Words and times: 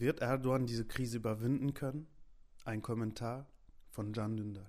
Wird 0.00 0.20
Erdogan 0.20 0.64
diese 0.64 0.86
Krise 0.86 1.18
überwinden 1.18 1.74
können? 1.74 2.06
Ein 2.64 2.80
Kommentar 2.80 3.46
von 3.90 4.12
Can 4.12 4.34
Dündar. 4.34 4.66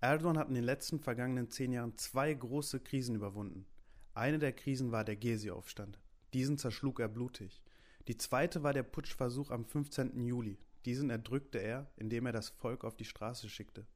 Erdogan 0.00 0.36
hat 0.36 0.48
in 0.48 0.56
den 0.56 0.64
letzten 0.64 0.98
vergangenen 0.98 1.48
zehn 1.50 1.70
Jahren 1.70 1.96
zwei 1.98 2.34
große 2.34 2.80
Krisen 2.80 3.14
überwunden. 3.14 3.64
Eine 4.12 4.40
der 4.40 4.52
Krisen 4.52 4.90
war 4.90 5.04
der 5.04 5.14
Gezi-Aufstand. 5.14 6.00
Diesen 6.34 6.58
zerschlug 6.58 6.98
er 6.98 7.06
blutig. 7.06 7.62
Die 8.08 8.16
zweite 8.16 8.64
war 8.64 8.72
der 8.72 8.82
Putschversuch 8.82 9.52
am 9.52 9.64
15. 9.64 10.20
Juli. 10.20 10.58
Diesen 10.84 11.10
erdrückte 11.10 11.58
er, 11.58 11.88
indem 11.94 12.26
er 12.26 12.32
das 12.32 12.48
Volk 12.48 12.82
auf 12.82 12.96
die 12.96 13.04
Straße 13.04 13.48
schickte. 13.48 13.86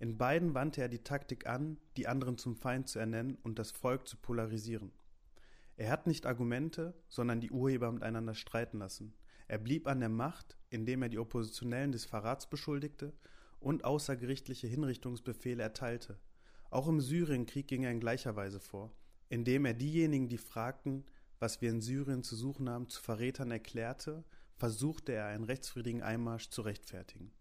In 0.00 0.18
beiden 0.18 0.52
wandte 0.52 0.80
er 0.80 0.88
die 0.88 1.04
Taktik 1.04 1.46
an, 1.46 1.78
die 1.96 2.08
anderen 2.08 2.38
zum 2.38 2.56
Feind 2.56 2.88
zu 2.88 2.98
ernennen 2.98 3.38
und 3.44 3.60
das 3.60 3.70
Volk 3.70 4.08
zu 4.08 4.16
polarisieren. 4.16 4.90
Er 5.76 5.92
hat 5.92 6.08
nicht 6.08 6.26
Argumente, 6.26 6.92
sondern 7.06 7.40
die 7.40 7.52
Urheber 7.52 7.92
miteinander 7.92 8.34
streiten 8.34 8.78
lassen. 8.78 9.14
Er 9.48 9.58
blieb 9.58 9.86
an 9.86 10.00
der 10.00 10.10
Macht, 10.10 10.58
indem 10.68 11.02
er 11.02 11.08
die 11.08 11.18
Oppositionellen 11.18 11.92
des 11.92 12.04
Verrats 12.04 12.48
beschuldigte 12.48 13.14
und 13.60 13.84
außergerichtliche 13.84 14.66
Hinrichtungsbefehle 14.66 15.62
erteilte. 15.62 16.18
Auch 16.70 16.86
im 16.86 17.00
Syrienkrieg 17.00 17.66
ging 17.66 17.84
er 17.84 17.90
in 17.90 18.00
gleicher 18.00 18.36
Weise 18.36 18.60
vor, 18.60 18.92
indem 19.30 19.64
er 19.64 19.74
diejenigen, 19.74 20.28
die 20.28 20.38
fragten, 20.38 21.04
was 21.38 21.62
wir 21.62 21.70
in 21.70 21.80
Syrien 21.80 22.22
zu 22.22 22.36
suchen 22.36 22.68
haben, 22.68 22.88
zu 22.88 23.00
Verrätern 23.00 23.50
erklärte, 23.50 24.22
versuchte 24.56 25.12
er 25.12 25.26
einen 25.26 25.44
rechtsfriedigen 25.44 26.02
Einmarsch 26.02 26.50
zu 26.50 26.62
rechtfertigen. 26.62 27.32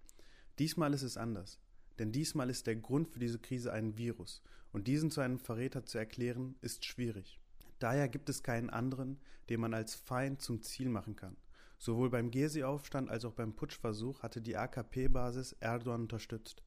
Diesmal 0.59 0.93
ist 0.93 1.03
es 1.03 1.17
anders, 1.17 1.59
denn 1.99 2.11
diesmal 2.11 2.49
ist 2.49 2.67
der 2.67 2.75
Grund 2.75 3.09
für 3.09 3.19
diese 3.19 3.39
Krise 3.39 3.73
ein 3.73 3.97
Virus, 3.97 4.41
und 4.71 4.87
diesen 4.87 5.11
zu 5.11 5.21
einem 5.21 5.39
Verräter 5.39 5.85
zu 5.85 5.97
erklären, 5.97 6.55
ist 6.61 6.85
schwierig. 6.85 7.39
Daher 7.79 8.07
gibt 8.07 8.29
es 8.29 8.43
keinen 8.43 8.69
anderen, 8.69 9.19
den 9.49 9.59
man 9.59 9.73
als 9.73 9.95
Feind 9.95 10.41
zum 10.41 10.61
Ziel 10.61 10.89
machen 10.89 11.15
kann. 11.15 11.35
Sowohl 11.77 12.09
beim 12.09 12.31
Gezi-Aufstand 12.31 13.09
als 13.09 13.23
auch 13.25 13.33
beim 13.33 13.55
Putschversuch 13.55 14.23
hatte 14.23 14.41
die 14.41 14.57
AKP-Basis 14.57 15.53
Erdogan 15.59 16.01
unterstützt. 16.01 16.63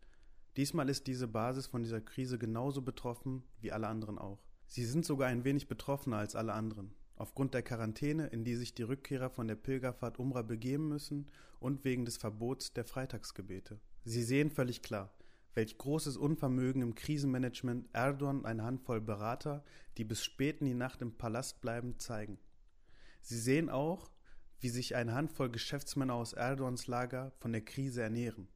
Diesmal 0.56 0.88
ist 0.88 1.06
diese 1.06 1.28
Basis 1.28 1.66
von 1.66 1.82
dieser 1.82 2.00
Krise 2.00 2.38
genauso 2.38 2.82
betroffen 2.82 3.42
wie 3.60 3.72
alle 3.72 3.88
anderen 3.88 4.18
auch. 4.18 4.42
Sie 4.66 4.84
sind 4.84 5.04
sogar 5.04 5.28
ein 5.28 5.44
wenig 5.44 5.68
betroffener 5.68 6.18
als 6.18 6.36
alle 6.36 6.52
anderen. 6.52 6.94
Aufgrund 7.16 7.54
der 7.54 7.62
Quarantäne, 7.62 8.28
in 8.28 8.44
die 8.44 8.54
sich 8.54 8.72
die 8.72 8.82
Rückkehrer 8.82 9.30
von 9.30 9.48
der 9.48 9.56
Pilgerfahrt 9.56 10.18
Umra 10.18 10.42
begeben 10.42 10.88
müssen 10.88 11.28
und 11.58 11.84
wegen 11.84 12.04
des 12.04 12.16
Verbots 12.16 12.72
der 12.72 12.84
Freitagsgebete. 12.84 13.80
Sie 14.04 14.22
sehen 14.22 14.50
völlig 14.50 14.80
klar, 14.80 15.12
welch 15.54 15.76
großes 15.76 16.16
Unvermögen 16.16 16.82
im 16.82 16.94
Krisenmanagement 16.94 17.88
Erdogan 17.92 18.46
eine 18.46 18.62
Handvoll 18.62 19.00
Berater, 19.00 19.64
die 19.98 20.04
bis 20.04 20.24
spät 20.24 20.60
in 20.60 20.66
die 20.66 20.74
Nacht 20.74 21.02
im 21.02 21.18
Palast 21.18 21.60
bleiben, 21.60 21.98
zeigen. 21.98 22.38
Sie 23.20 23.38
sehen 23.38 23.68
auch, 23.68 24.10
wie 24.60 24.68
sich 24.68 24.94
eine 24.94 25.14
Handvoll 25.14 25.50
Geschäftsmänner 25.50 26.14
aus 26.14 26.32
Erdogans 26.32 26.86
Lager 26.86 27.32
von 27.38 27.52
der 27.52 27.62
Krise 27.62 28.02
ernähren. 28.02 28.48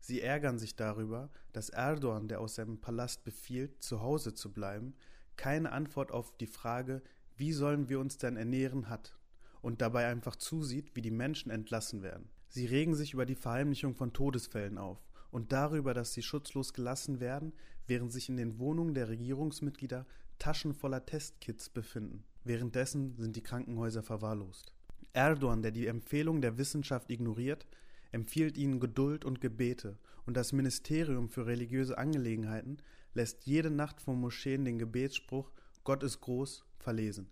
Sie 0.00 0.20
ärgern 0.20 0.58
sich 0.58 0.76
darüber, 0.76 1.30
dass 1.52 1.70
Erdogan, 1.70 2.28
der 2.28 2.40
aus 2.40 2.56
seinem 2.56 2.80
Palast 2.80 3.24
befiehlt, 3.24 3.82
zu 3.82 4.02
Hause 4.02 4.34
zu 4.34 4.52
bleiben, 4.52 4.94
keine 5.36 5.72
Antwort 5.72 6.12
auf 6.12 6.36
die 6.36 6.46
Frage, 6.46 7.02
wie 7.36 7.52
sollen 7.52 7.88
wir 7.88 8.00
uns 8.00 8.18
denn 8.18 8.36
ernähren, 8.36 8.88
hat 8.88 9.18
und 9.62 9.80
dabei 9.80 10.06
einfach 10.06 10.36
zusieht, 10.36 10.94
wie 10.94 11.00
die 11.00 11.10
Menschen 11.10 11.50
entlassen 11.50 12.02
werden. 12.02 12.28
Sie 12.48 12.66
regen 12.66 12.94
sich 12.94 13.14
über 13.14 13.24
die 13.24 13.34
Verheimlichung 13.34 13.94
von 13.94 14.12
Todesfällen 14.12 14.78
auf 14.78 14.98
und 15.30 15.52
darüber, 15.52 15.94
dass 15.94 16.12
sie 16.12 16.22
schutzlos 16.22 16.74
gelassen 16.74 17.18
werden, 17.18 17.54
während 17.86 18.12
sich 18.12 18.28
in 18.28 18.36
den 18.36 18.58
Wohnungen 18.58 18.94
der 18.94 19.08
Regierungsmitglieder 19.08 20.06
Taschen 20.38 20.74
voller 20.74 21.06
Testkits 21.06 21.70
befinden. 21.70 22.24
Währenddessen 22.44 23.16
sind 23.16 23.36
die 23.36 23.42
Krankenhäuser 23.42 24.02
verwahrlost. 24.02 24.73
Erdogan, 25.14 25.62
der 25.62 25.70
die 25.70 25.86
Empfehlung 25.86 26.42
der 26.42 26.58
Wissenschaft 26.58 27.10
ignoriert, 27.10 27.66
empfiehlt 28.12 28.58
ihnen 28.58 28.80
Geduld 28.80 29.24
und 29.24 29.40
Gebete, 29.40 29.98
und 30.26 30.36
das 30.36 30.52
Ministerium 30.52 31.28
für 31.28 31.46
religiöse 31.46 31.98
Angelegenheiten 31.98 32.78
lässt 33.14 33.46
jede 33.46 33.70
Nacht 33.70 34.00
vor 34.00 34.14
Moscheen 34.14 34.64
den 34.64 34.78
Gebetsspruch 34.78 35.50
Gott 35.84 36.02
ist 36.02 36.22
groß 36.22 36.64
verlesen. 36.78 37.28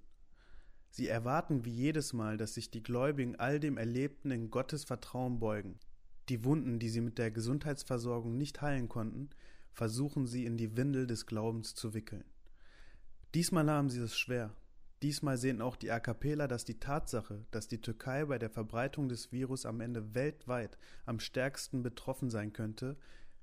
Sie 0.91 1.09
erwarten 1.09 1.65
wie 1.65 1.71
jedes 1.71 2.13
Mal, 2.13 2.37
dass 2.37 2.53
sich 2.53 2.71
die 2.71 2.83
Gläubigen 2.83 3.37
all 3.37 3.59
dem 3.59 3.79
Erlebten 3.79 4.31
in 4.31 4.51
Gottes 4.51 4.85
Vertrauen 4.85 5.39
beugen. 5.39 5.79
Die 6.29 6.45
Wunden, 6.45 6.79
die 6.79 6.91
sie 6.91 7.01
mit 7.01 7.17
der 7.17 7.31
Gesundheitsversorgung 7.31 8.37
nicht 8.37 8.61
heilen 8.61 8.91
konnten, 8.91 9.31
versuchen 9.73 10.27
sie 10.27 10.45
in 10.45 10.59
die 10.59 10.77
Windel 10.77 11.07
des 11.07 11.25
Glaubens 11.25 11.75
zu 11.75 11.95
wickeln. 11.95 12.25
Diesmal 13.35 13.71
haben 13.71 13.89
sie 13.89 14.01
es 14.01 14.19
schwer. 14.19 14.55
Diesmal 15.03 15.37
sehen 15.37 15.61
auch 15.61 15.75
die 15.75 15.91
AKPler, 15.91 16.47
dass 16.47 16.65
die 16.65 16.79
Tatsache, 16.79 17.45
dass 17.51 17.67
die 17.67 17.81
Türkei 17.81 18.25
bei 18.27 18.39
der 18.39 18.51
Verbreitung 18.51 19.09
des 19.09 19.33
Virus 19.33 19.67
am 19.67 19.81
Ende 19.81 20.15
weltweit 20.15 20.79
am 21.07 21.19
stärksten 21.19 21.83
betroffen 21.83 22.31
sein 22.31 22.53
könnte, 22.53 22.97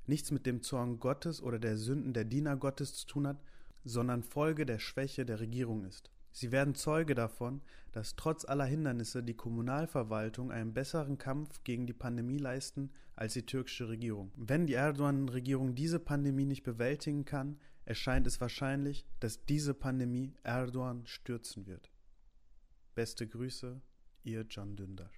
nichts 0.07 0.31
mit 0.31 0.45
dem 0.45 0.61
Zorn 0.61 0.99
Gottes 0.99 1.43
oder 1.43 1.59
der 1.59 1.75
Sünden 1.75 2.13
der 2.13 2.23
Diener 2.23 2.55
Gottes 2.55 2.93
zu 2.93 3.07
tun 3.07 3.27
hat, 3.27 3.43
sondern 3.83 4.23
Folge 4.23 4.65
der 4.65 4.79
Schwäche 4.79 5.25
der 5.25 5.41
Regierung 5.41 5.83
ist. 5.83 6.11
Sie 6.31 6.53
werden 6.53 6.75
Zeuge 6.75 7.13
davon, 7.13 7.61
dass 7.91 8.15
trotz 8.15 8.45
aller 8.45 8.65
Hindernisse 8.65 9.21
die 9.21 9.33
Kommunalverwaltung 9.33 10.51
einen 10.51 10.73
besseren 10.73 11.17
Kampf 11.17 11.63
gegen 11.65 11.87
die 11.87 11.93
Pandemie 11.93 12.37
leisten 12.37 12.91
als 13.15 13.33
die 13.33 13.45
türkische 13.45 13.89
Regierung. 13.89 14.31
Wenn 14.37 14.65
die 14.65 14.75
Erdogan-Regierung 14.75 15.75
diese 15.75 15.99
Pandemie 15.99 16.45
nicht 16.45 16.63
bewältigen 16.63 17.25
kann, 17.25 17.57
erscheint 17.89 18.27
es 18.27 18.39
wahrscheinlich, 18.39 19.03
dass 19.19 19.45
diese 19.45 19.73
Pandemie 19.73 20.35
Erdogan 20.43 21.07
stürzen 21.07 21.65
wird. 21.65 21.89
Beste 22.93 23.27
Grüße, 23.27 23.81
Ihr 24.23 24.47
Can 24.47 24.75
Dündar. 24.75 25.09